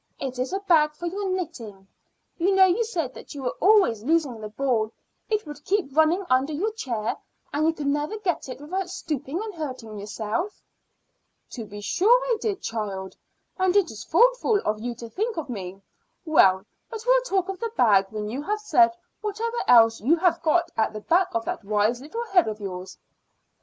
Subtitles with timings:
[0.19, 1.87] It is a bag for your knitting.
[2.39, 4.91] You know you said that you were always losing the ball;
[5.29, 7.17] it would keep running under your chair,
[7.53, 10.59] and you could never get it without stooping and hurting yourself."
[11.51, 13.15] "To be sure I did, child,
[13.59, 15.79] and it is thoughtful of you to think of me.
[16.25, 20.41] Well, but we'll talk of the bag when you have said whatever else you have
[20.41, 22.97] got at the back of that wise little head of yours."